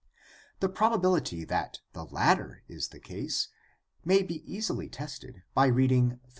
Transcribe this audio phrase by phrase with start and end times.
[0.61, 3.49] The probability that the latter is the case
[4.03, 6.29] may be easily tested by reading Phil.